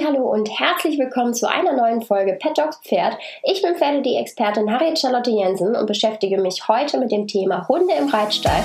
[0.00, 3.18] Hallo und herzlich willkommen zu einer neuen Folge Pet Dogs Pferd.
[3.42, 8.08] Ich bin Pferde-Die-Expertin Harriet Charlotte Jensen und beschäftige mich heute mit dem Thema Hunde im
[8.08, 8.62] Reitstall.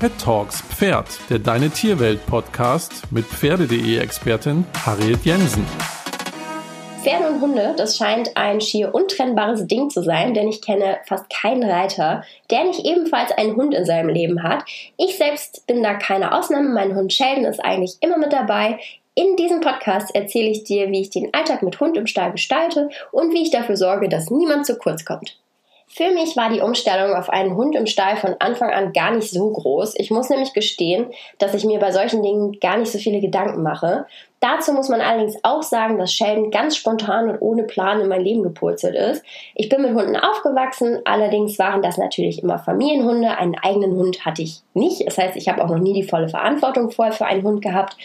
[0.00, 5.66] Pet Talks Pferd, der Deine Tierwelt Podcast mit Pferde.de-Expertin Harriet Jensen.
[7.02, 11.28] Pferde und Hunde, das scheint ein schier untrennbares Ding zu sein, denn ich kenne fast
[11.28, 14.64] keinen Reiter, der nicht ebenfalls einen Hund in seinem Leben hat.
[14.96, 16.70] Ich selbst bin da keine Ausnahme.
[16.70, 18.78] Mein Hund Sheldon ist eigentlich immer mit dabei.
[19.18, 22.90] In diesem Podcast erzähle ich dir, wie ich den Alltag mit Hund im Stall gestalte
[23.12, 25.38] und wie ich dafür sorge, dass niemand zu kurz kommt.
[25.88, 29.30] Für mich war die Umstellung auf einen Hund im Stall von Anfang an gar nicht
[29.30, 29.94] so groß.
[29.96, 31.06] Ich muss nämlich gestehen,
[31.38, 34.04] dass ich mir bei solchen Dingen gar nicht so viele Gedanken mache.
[34.40, 38.20] Dazu muss man allerdings auch sagen, dass Sheldon ganz spontan und ohne Plan in mein
[38.20, 39.24] Leben gepurzelt ist.
[39.54, 43.38] Ich bin mit Hunden aufgewachsen, allerdings waren das natürlich immer Familienhunde.
[43.38, 45.06] Einen eigenen Hund hatte ich nicht.
[45.06, 47.96] Das heißt, ich habe auch noch nie die volle Verantwortung vorher für einen Hund gehabt.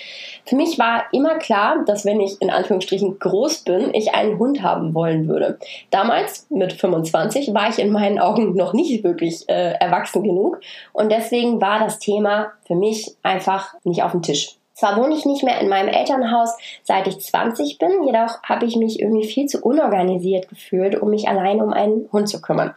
[0.46, 4.64] Für mich war immer klar, dass wenn ich in Anführungsstrichen groß bin, ich einen Hund
[4.64, 5.60] haben wollen würde.
[5.90, 10.62] Damals, mit 25, war ich in meinen Augen noch nicht wirklich äh, erwachsen genug
[10.94, 14.61] und deswegen war das Thema für mich einfach nicht auf dem Tisch.
[14.82, 18.76] Zwar wohne ich nicht mehr in meinem Elternhaus, seit ich 20 bin, jedoch habe ich
[18.78, 22.74] mich irgendwie viel zu unorganisiert gefühlt, um mich alleine um einen Hund zu kümmern.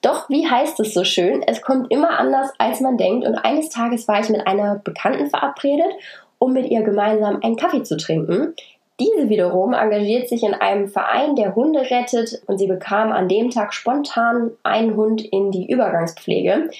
[0.00, 1.42] Doch wie heißt es so schön?
[1.44, 3.26] Es kommt immer anders, als man denkt.
[3.26, 5.90] Und eines Tages war ich mit einer Bekannten verabredet,
[6.38, 8.54] um mit ihr gemeinsam einen Kaffee zu trinken.
[9.00, 13.50] Diese wiederum engagiert sich in einem Verein, der Hunde rettet und sie bekam an dem
[13.50, 16.70] Tag spontan einen Hund in die Übergangspflege.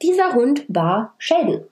[0.00, 1.66] Dieser Hund war Sheldon.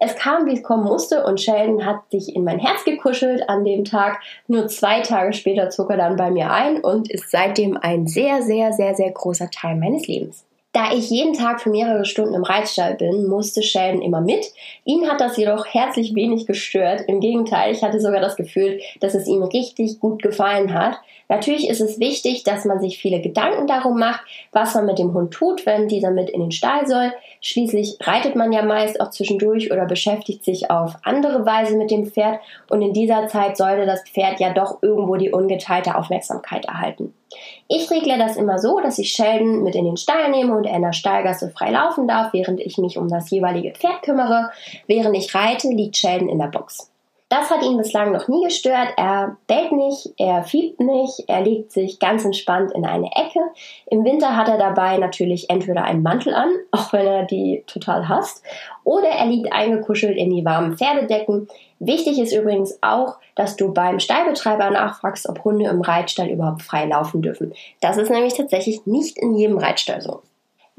[0.00, 3.64] Es kam, wie es kommen musste, und Sheldon hat sich in mein Herz gekuschelt an
[3.64, 4.20] dem Tag.
[4.46, 8.42] Nur zwei Tage später zog er dann bei mir ein und ist seitdem ein sehr,
[8.42, 10.44] sehr, sehr, sehr großer Teil meines Lebens.
[10.78, 14.46] Da ich jeden Tag für mehrere Stunden im Reitstall bin, musste Sheldon immer mit.
[14.84, 17.02] Ihn hat das jedoch herzlich wenig gestört.
[17.08, 21.00] Im Gegenteil, ich hatte sogar das Gefühl, dass es ihm richtig gut gefallen hat.
[21.28, 24.20] Natürlich ist es wichtig, dass man sich viele Gedanken darum macht,
[24.52, 27.12] was man mit dem Hund tut, wenn dieser mit in den Stall soll.
[27.40, 32.06] Schließlich reitet man ja meist auch zwischendurch oder beschäftigt sich auf andere Weise mit dem
[32.06, 32.38] Pferd
[32.70, 37.14] und in dieser Zeit sollte das Pferd ja doch irgendwo die ungeteilte Aufmerksamkeit erhalten.
[37.68, 40.76] Ich regle das immer so, dass ich Sheldon mit in den Stall nehme und er
[40.76, 44.50] in der Stallgasse frei laufen darf, während ich mich um das jeweilige Pferd kümmere.
[44.86, 46.90] Während ich reite, liegt Sheldon in der Box.
[47.28, 48.88] Das hat ihn bislang noch nie gestört.
[48.96, 53.40] Er bellt nicht, er fiebt nicht, er legt sich ganz entspannt in eine Ecke.
[53.86, 58.08] Im Winter hat er dabei natürlich entweder einen Mantel an, auch wenn er die total
[58.08, 58.42] hasst,
[58.82, 61.48] oder er liegt eingekuschelt in die warmen Pferdedecken.
[61.80, 66.86] Wichtig ist übrigens auch, dass du beim Stallbetreiber nachfragst, ob Hunde im Reitstall überhaupt frei
[66.86, 67.52] laufen dürfen.
[67.80, 70.22] Das ist nämlich tatsächlich nicht in jedem Reitstall so.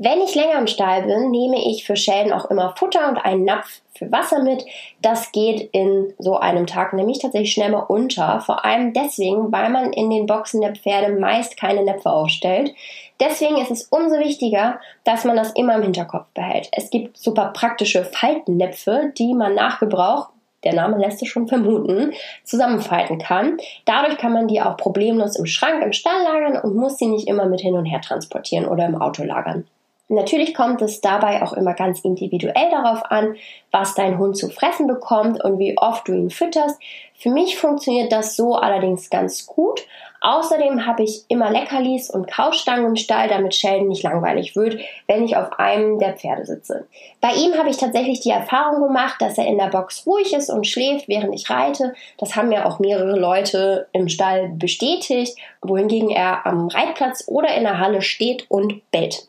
[0.01, 3.43] Wenn ich länger im Stall bin, nehme ich für Schäden auch immer Futter und einen
[3.43, 4.65] Napf für Wasser mit.
[5.01, 8.39] Das geht in so einem Tag nämlich tatsächlich schnell mal unter.
[8.39, 12.73] Vor allem deswegen, weil man in den Boxen der Pferde meist keine Näpfe aufstellt.
[13.19, 16.69] Deswegen ist es umso wichtiger, dass man das immer im Hinterkopf behält.
[16.71, 20.29] Es gibt super praktische Faltennäpfe, die man nach Gebrauch
[20.63, 23.57] der Name lässt es schon vermuten, zusammenfalten kann.
[23.85, 27.29] Dadurch kann man die auch problemlos im Schrank im Stall lagern und muss sie nicht
[27.29, 29.65] immer mit hin und her transportieren oder im Auto lagern.
[30.11, 33.35] Natürlich kommt es dabei auch immer ganz individuell darauf an,
[33.69, 36.79] was dein Hund zu fressen bekommt und wie oft du ihn fütterst.
[37.13, 39.85] Für mich funktioniert das so allerdings ganz gut.
[40.21, 45.23] Außerdem habe ich immer Leckerlis und Kaustangen im Stall, damit Sheldon nicht langweilig wird, wenn
[45.23, 46.87] ich auf einem der Pferde sitze.
[47.21, 50.49] Bei ihm habe ich tatsächlich die Erfahrung gemacht, dass er in der Box ruhig ist
[50.49, 51.93] und schläft, während ich reite.
[52.17, 57.63] Das haben ja auch mehrere Leute im Stall bestätigt, wohingegen er am Reitplatz oder in
[57.63, 59.27] der Halle steht und bellt.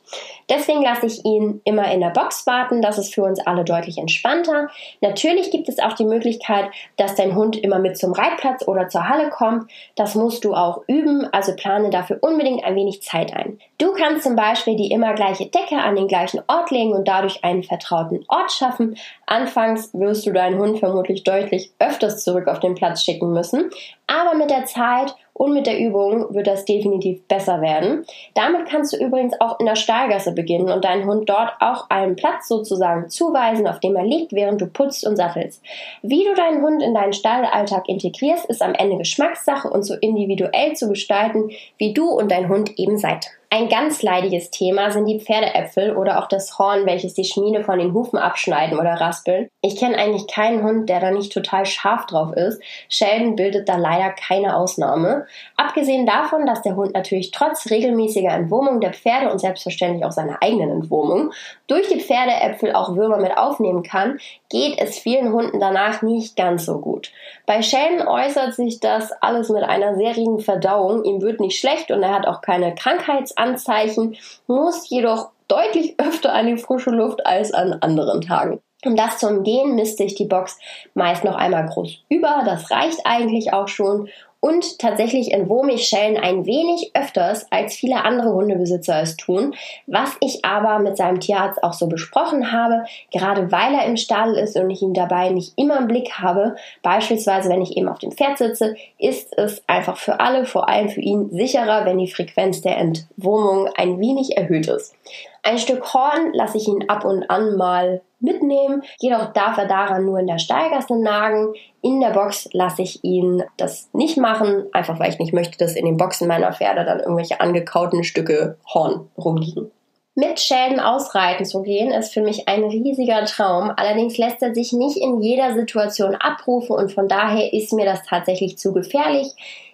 [0.48, 2.82] Deswegen lasse ich ihn immer in der Box warten.
[2.82, 4.68] Das ist für uns alle deutlich entspannter.
[5.00, 9.08] Natürlich gibt es auch die Möglichkeit, dass dein Hund immer mit zum Reitplatz oder zur
[9.08, 9.70] Halle kommt.
[9.94, 13.58] Das musst du auch üben, also plane dafür unbedingt ein wenig Zeit ein.
[13.78, 17.44] Du kannst zum Beispiel die immer gleiche Decke an den gleichen Ort legen und dadurch
[17.44, 18.96] einen vertrauten Ort schaffen.
[19.26, 23.70] Anfangs wirst du deinen Hund vermutlich deutlich öfters zurück auf den Platz schicken müssen,
[24.06, 28.04] aber mit der Zeit und mit der Übung wird das definitiv besser werden.
[28.34, 32.14] Damit kannst du übrigens auch in der Stallgasse beginnen und deinen Hund dort auch einen
[32.14, 35.62] Platz sozusagen zuweisen, auf dem er liegt, während du putzt und sattelst.
[36.02, 40.74] Wie du deinen Hund in deinen Stallalltag integrierst, ist am Ende Geschmackssache und so individuell
[40.74, 41.48] zu gestalten,
[41.78, 43.30] wie du und dein Hund eben seid.
[43.52, 47.80] Ein ganz leidiges Thema sind die Pferdeäpfel oder auch das Horn, welches die Schmiede von
[47.80, 49.48] den Hufen abschneiden oder raspeln.
[49.60, 52.62] Ich kenne eigentlich keinen Hund, der da nicht total scharf drauf ist.
[52.88, 55.26] Sheldon bildet da leider keine Ausnahme.
[55.56, 60.40] Abgesehen davon, dass der Hund natürlich trotz regelmäßiger Entwurmung der Pferde und selbstverständlich auch seiner
[60.40, 61.32] eigenen Entwurmung
[61.70, 64.18] durch die Pferdeäpfel auch Würmer mit aufnehmen kann,
[64.48, 67.12] geht es vielen Hunden danach nicht ganz so gut.
[67.46, 71.04] Bei Sheldon äußert sich das alles mit einer sehr regen Verdauung.
[71.04, 74.16] Ihm wird nicht schlecht und er hat auch keine Krankheitsanzeichen,
[74.48, 78.60] muss jedoch deutlich öfter an die frische Luft als an anderen Tagen.
[78.84, 80.58] Um das zu umgehen, misste ich die Box
[80.94, 82.42] meist noch einmal groß über.
[82.46, 84.08] Das reicht eigentlich auch schon.
[84.40, 89.54] Und tatsächlich entwurm ich Schellen ein wenig öfters, als viele andere Hundebesitzer es tun,
[89.86, 94.34] was ich aber mit seinem Tierarzt auch so besprochen habe, gerade weil er im Stall
[94.36, 97.98] ist und ich ihn dabei nicht immer im Blick habe, beispielsweise wenn ich eben auf
[97.98, 102.10] dem Pferd sitze, ist es einfach für alle, vor allem für ihn, sicherer, wenn die
[102.10, 104.94] Frequenz der Entwurmung ein wenig erhöht ist.
[105.42, 110.04] Ein Stück Horn lasse ich ihn ab und an mal mitnehmen, jedoch darf er daran
[110.04, 111.54] nur in der Steigasse nagen.
[111.82, 115.76] In der Box lasse ich ihn das nicht machen, einfach weil ich nicht möchte, dass
[115.76, 119.70] in den Boxen meiner Pferde dann irgendwelche angekauten Stücke Horn rumliegen.
[120.16, 123.72] Mit Schäden ausreiten zu gehen, ist für mich ein riesiger Traum.
[123.76, 128.02] Allerdings lässt er sich nicht in jeder Situation abrufen und von daher ist mir das
[128.02, 129.28] tatsächlich zu gefährlich.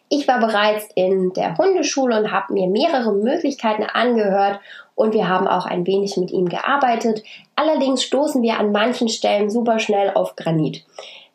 [0.08, 4.60] Ich war bereits in der Hundeschule und habe mir mehrere Möglichkeiten angehört
[4.96, 7.22] und wir haben auch ein wenig mit ihm gearbeitet.
[7.54, 10.84] Allerdings stoßen wir an manchen Stellen super schnell auf Granit.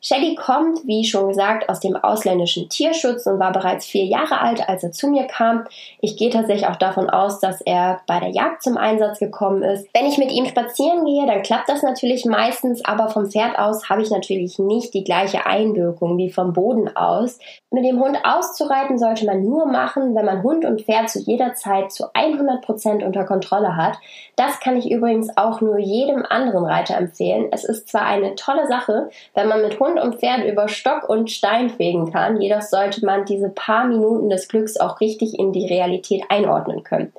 [0.04, 4.68] Shelly kommt, wie schon gesagt, aus dem ausländischen Tierschutz und war bereits vier Jahre alt,
[4.68, 5.66] als er zu mir kam.
[6.00, 9.88] Ich gehe tatsächlich auch davon aus, dass er bei der Jagd zum Einsatz gekommen ist.
[9.94, 13.90] Wenn ich mit ihm spazieren gehe, dann klappt das natürlich meistens, aber vom Pferd aus
[13.90, 17.38] habe ich natürlich nicht die gleiche Einwirkung wie vom Boden aus.
[17.70, 21.54] Mit dem Hund auszureiten sollte man nur machen, wenn man Hund und Pferd zu jeder
[21.54, 23.98] Zeit zu 100 Prozent unter Kontrolle hat.
[24.36, 27.50] Das kann ich übrigens auch nur jedem anderen Reiter empfehlen.
[27.52, 31.08] Es ist zwar eine tolle Sache, wenn man mit Hund Hund und Pferd über Stock
[31.10, 35.52] und Stein fegen kann, jedoch sollte man diese paar Minuten des Glücks auch richtig in
[35.52, 37.14] die Realität einordnen können.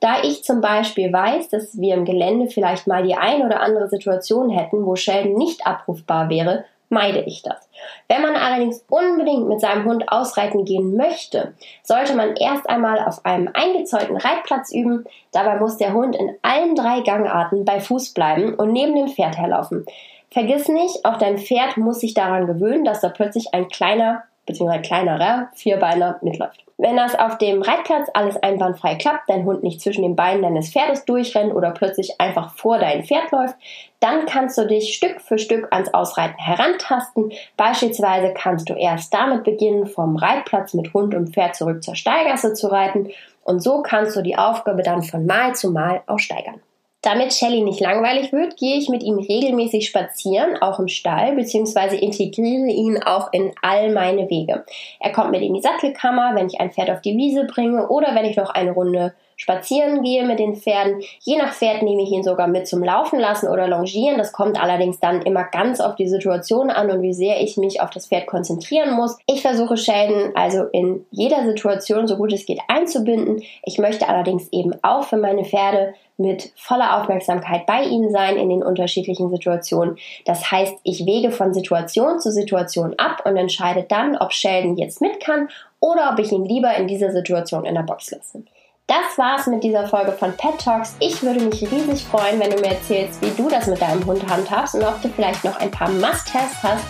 [0.00, 3.88] Da ich zum Beispiel weiß, dass wir im Gelände vielleicht mal die ein oder andere
[3.88, 7.68] Situation hätten, wo Sheldon nicht abrufbar wäre, meide ich das.
[8.08, 13.24] Wenn man allerdings unbedingt mit seinem Hund ausreiten gehen möchte, sollte man erst einmal auf
[13.24, 15.04] einem eingezäunten Reitplatz üben.
[15.32, 19.38] Dabei muss der Hund in allen drei Gangarten bei Fuß bleiben und neben dem Pferd
[19.38, 19.86] herlaufen.
[20.32, 24.80] Vergiss nicht, auch dein Pferd muss sich daran gewöhnen, dass da plötzlich ein kleiner bzw.
[24.80, 26.64] kleinerer Vierbeiner mitläuft.
[26.78, 30.70] Wenn das auf dem Reitplatz alles einwandfrei klappt, dein Hund nicht zwischen den Beinen deines
[30.70, 33.54] Pferdes durchrennt oder plötzlich einfach vor dein Pferd läuft,
[34.00, 37.32] dann kannst du dich Stück für Stück ans Ausreiten herantasten.
[37.58, 42.54] Beispielsweise kannst du erst damit beginnen, vom Reitplatz mit Hund und Pferd zurück zur Steigasse
[42.54, 43.10] zu reiten
[43.44, 46.60] und so kannst du die Aufgabe dann von Mal zu Mal auch steigern.
[47.02, 51.96] Damit Shelly nicht langweilig wird, gehe ich mit ihm regelmäßig spazieren, auch im Stall, beziehungsweise
[51.96, 54.66] integriere ihn auch in all meine Wege.
[54.98, 58.14] Er kommt mit in die Sattelkammer, wenn ich ein Pferd auf die Wiese bringe oder
[58.14, 61.00] wenn ich noch eine Runde spazieren gehe mit den Pferden.
[61.20, 64.18] Je nach Pferd nehme ich ihn sogar mit zum Laufen lassen oder longieren.
[64.18, 67.80] Das kommt allerdings dann immer ganz auf die Situation an und wie sehr ich mich
[67.80, 69.16] auf das Pferd konzentrieren muss.
[69.26, 73.42] Ich versuche Schäden also in jeder Situation so gut es geht einzubinden.
[73.64, 78.50] Ich möchte allerdings eben auch für meine Pferde mit voller Aufmerksamkeit bei ihnen sein in
[78.50, 79.96] den unterschiedlichen Situationen.
[80.26, 85.00] Das heißt, ich wege von Situation zu Situation ab und entscheide dann, ob Sheldon jetzt
[85.00, 85.48] mit kann
[85.80, 88.42] oder ob ich ihn lieber in dieser Situation in der Box lasse.
[88.90, 90.96] Das war's mit dieser Folge von Pet Talks.
[90.98, 94.28] Ich würde mich riesig freuen, wenn du mir erzählst, wie du das mit deinem Hund
[94.28, 96.84] handhabst und ob du vielleicht noch ein paar Must-Haves hast,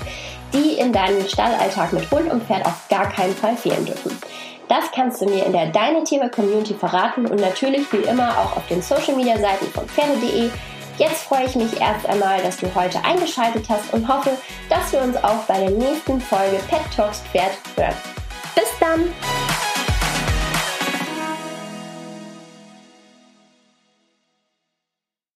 [0.54, 4.18] die in deinem Stallalltag mit Hund und Pferd auf gar keinen Fall fehlen dürfen.
[4.66, 8.56] Das kannst du mir in der Deine Tiere Community verraten und natürlich wie immer auch
[8.56, 10.48] auf den Social Media Seiten von Pferde.de.
[10.96, 14.30] Jetzt freue ich mich erst einmal, dass du heute eingeschaltet hast und hoffe,
[14.70, 17.94] dass wir uns auch bei der nächsten Folge Pet Talks Pferd hören.
[18.54, 19.12] Bis dann!